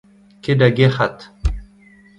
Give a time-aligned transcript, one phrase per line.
[0.47, 1.29] Kae da gerc'hat!